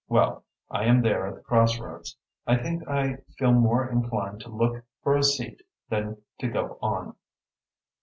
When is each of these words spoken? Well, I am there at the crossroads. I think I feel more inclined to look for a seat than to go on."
Well, 0.09 0.43
I 0.71 0.85
am 0.85 1.03
there 1.03 1.27
at 1.27 1.35
the 1.35 1.41
crossroads. 1.41 2.17
I 2.47 2.57
think 2.57 2.87
I 2.87 3.17
feel 3.37 3.51
more 3.53 3.87
inclined 3.87 4.41
to 4.41 4.49
look 4.49 4.83
for 5.03 5.15
a 5.15 5.21
seat 5.23 5.61
than 5.89 6.17
to 6.39 6.47
go 6.47 6.79
on." 6.81 7.15